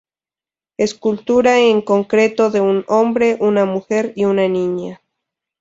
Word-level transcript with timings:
Escultura 0.79 1.59
en 1.59 1.83
concreto 1.83 2.49
de 2.49 2.59
un 2.59 2.83
hombre, 2.87 3.37
una 3.39 3.65
mujer 3.65 4.13
y 4.15 4.25
una 4.25 4.47
niña. 4.47 4.99